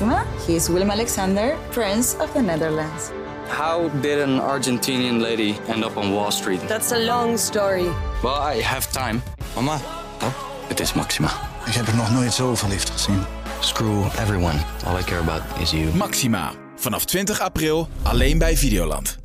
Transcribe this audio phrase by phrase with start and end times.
[0.00, 3.10] Maxima, he is Willem Alexander, Prince of the Netherlands.
[3.48, 6.60] How did an Argentinian lady end up on Wall Street?
[6.68, 7.90] That's a long story.
[8.22, 9.22] Well, I have time.
[9.54, 9.74] Mama,
[10.22, 10.32] oh,
[10.68, 11.28] het is Maxima.
[11.66, 13.18] Ik heb er nog nooit zo verliefd gezien.
[13.60, 14.58] Screw everyone.
[14.86, 15.94] All I care about is you.
[15.96, 16.52] Maxima.
[16.76, 19.18] Vanaf 20 april alleen bij Videoland.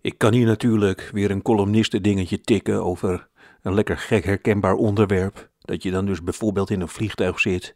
[0.00, 3.28] Ik kan hier natuurlijk weer een columnisten dingetje tikken over
[3.62, 5.50] een lekker gek herkenbaar onderwerp.
[5.60, 7.74] Dat je dan dus bijvoorbeeld in een vliegtuig zit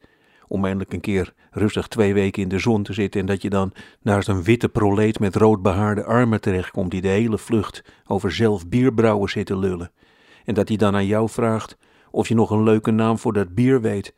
[0.48, 3.50] om eindelijk een keer rustig twee weken in de zon te zitten en dat je
[3.50, 8.32] dan naast een witte proleet met rood behaarde armen terechtkomt die de hele vlucht over
[8.32, 9.90] zelf bierbrouwen zit te lullen.
[10.44, 11.76] En dat hij dan aan jou vraagt
[12.10, 14.14] of je nog een leuke naam voor dat bier weet.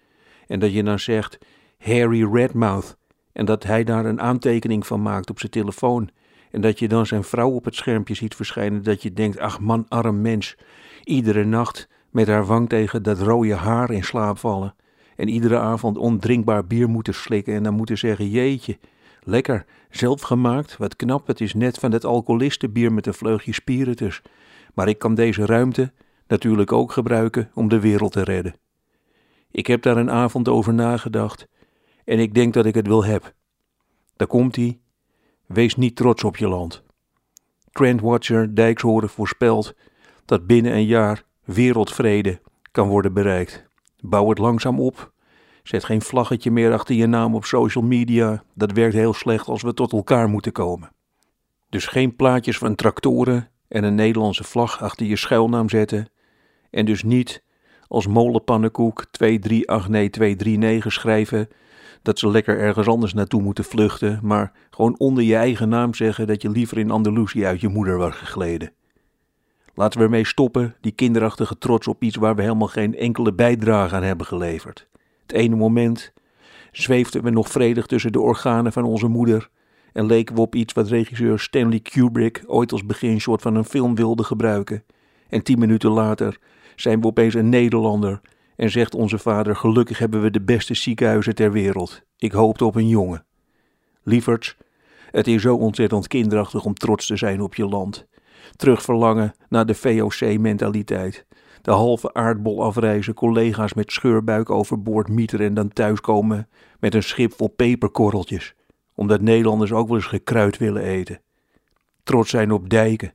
[0.46, 1.38] En dat je dan zegt
[1.78, 2.96] Harry Redmouth
[3.32, 6.10] en dat hij daar een aantekening van maakt op zijn telefoon.
[6.50, 9.60] En dat je dan zijn vrouw op het schermpje ziet verschijnen, dat je denkt, ach
[9.60, 10.56] man, arm mens,
[11.04, 14.74] iedere nacht met haar wang tegen dat rode haar in slaap vallen.
[15.20, 18.78] En iedere avond ondrinkbaar bier moeten slikken en dan moeten zeggen, jeetje,
[19.22, 24.22] lekker, zelfgemaakt, wat knap, het is net van dat alcoholistenbier met een vleugje spiritus.
[24.74, 25.92] Maar ik kan deze ruimte
[26.26, 28.54] natuurlijk ook gebruiken om de wereld te redden.
[29.50, 31.48] Ik heb daar een avond over nagedacht
[32.04, 33.34] en ik denk dat ik het wil heb.
[34.16, 34.78] Daar komt hij.
[35.46, 36.82] Wees niet trots op je land.
[37.72, 39.74] Trendwatcher Dijkshoorn voorspelt
[40.24, 42.40] dat binnen een jaar wereldvrede
[42.70, 43.68] kan worden bereikt.
[44.02, 45.12] Bouw het langzaam op.
[45.62, 48.42] Zet geen vlaggetje meer achter je naam op social media.
[48.54, 50.90] Dat werkt heel slecht als we tot elkaar moeten komen.
[51.68, 56.08] Dus geen plaatjes van tractoren en een Nederlandse vlag achter je schuilnaam zetten.
[56.70, 57.42] En dus niet
[57.86, 61.48] als molenpannenkoek 238239 schrijven
[62.02, 66.26] dat ze lekker ergens anders naartoe moeten vluchten, maar gewoon onder je eigen naam zeggen
[66.26, 68.72] dat je liever in Andalusië uit je moeder was gegleden.
[69.80, 73.94] Laten we ermee stoppen, die kinderachtige trots op iets waar we helemaal geen enkele bijdrage
[73.94, 74.86] aan hebben geleverd.
[75.22, 76.12] Het ene moment
[76.72, 79.48] zweefden we nog vredig tussen de organen van onze moeder
[79.92, 83.94] en leken we op iets wat regisseur Stanley Kubrick ooit als beginshot van een film
[83.94, 84.84] wilde gebruiken.
[85.28, 86.38] En tien minuten later
[86.76, 88.20] zijn we opeens een Nederlander
[88.56, 92.02] en zegt onze vader: Gelukkig hebben we de beste ziekenhuizen ter wereld.
[92.16, 93.24] Ik hoopte op een jongen.
[94.02, 94.56] Lieverds,
[95.10, 98.08] het is zo ontzettend kinderachtig om trots te zijn op je land.
[98.56, 101.26] Terugverlangen naar de VOC-mentaliteit.
[101.62, 107.32] De halve aardbol afreizen, collega's met scheurbuik overboord mieteren en dan thuiskomen met een schip
[107.36, 108.54] vol peperkorreltjes.
[108.94, 111.20] Omdat Nederlanders ook wel eens gekruid willen eten.
[112.02, 113.14] Trots zijn op dijken.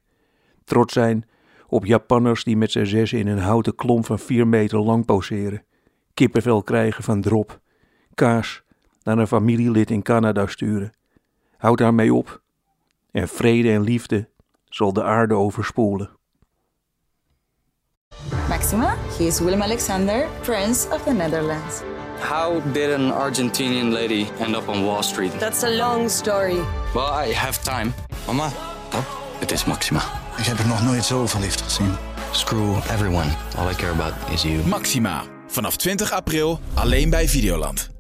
[0.64, 1.26] Trots zijn
[1.68, 5.64] op Japanners die met z'n zes in een houten klomp van vier meter lang poseren.
[6.14, 7.60] Kippenvel krijgen van drop.
[8.14, 8.64] Kaas
[9.04, 10.92] naar een familielid in Canada sturen.
[11.58, 12.42] Houd daarmee op.
[13.12, 14.30] En vrede en liefde
[14.76, 16.10] zal de aarde overspoelen.
[18.50, 21.82] Maxima, he is Willem Alexander, Prince of the Netherlands.
[22.20, 25.40] How did an Argentinian lady end up on Wall Street?
[25.40, 26.60] That's a long story.
[26.94, 27.94] Well, I have time.
[28.26, 28.46] Mama,
[28.94, 29.06] oh,
[29.40, 30.02] het is Maxima.
[30.38, 31.96] Ik heb er nog nooit zo verliefd gezien.
[32.32, 33.30] Screw everyone.
[33.58, 34.68] All I care about is you.
[34.68, 35.24] Maxima.
[35.48, 37.95] Vanaf 20 april alleen bij Videoland.